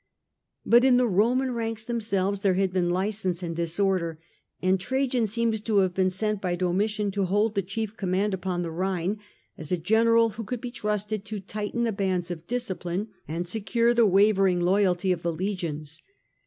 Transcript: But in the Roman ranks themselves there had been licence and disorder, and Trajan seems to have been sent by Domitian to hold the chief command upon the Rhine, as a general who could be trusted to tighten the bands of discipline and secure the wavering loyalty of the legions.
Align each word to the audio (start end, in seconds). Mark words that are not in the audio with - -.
But 0.65 0.83
in 0.83 0.97
the 0.97 1.07
Roman 1.07 1.51
ranks 1.51 1.85
themselves 1.85 2.41
there 2.41 2.55
had 2.55 2.73
been 2.73 2.89
licence 2.89 3.43
and 3.43 3.55
disorder, 3.55 4.19
and 4.59 4.79
Trajan 4.79 5.27
seems 5.27 5.61
to 5.61 5.77
have 5.77 5.93
been 5.93 6.09
sent 6.09 6.41
by 6.41 6.55
Domitian 6.55 7.11
to 7.11 7.25
hold 7.25 7.53
the 7.53 7.61
chief 7.61 7.95
command 7.97 8.33
upon 8.33 8.63
the 8.63 8.71
Rhine, 8.71 9.19
as 9.59 9.71
a 9.71 9.77
general 9.77 10.29
who 10.29 10.43
could 10.43 10.59
be 10.59 10.71
trusted 10.71 11.23
to 11.25 11.39
tighten 11.39 11.83
the 11.83 11.91
bands 11.91 12.31
of 12.31 12.47
discipline 12.47 13.09
and 13.27 13.45
secure 13.45 13.93
the 13.93 14.07
wavering 14.07 14.59
loyalty 14.59 15.11
of 15.11 15.21
the 15.21 15.31
legions. 15.31 16.01